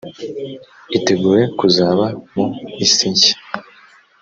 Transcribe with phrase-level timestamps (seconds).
[0.97, 2.45] itegure kuzaba mu
[2.85, 3.35] isi nshya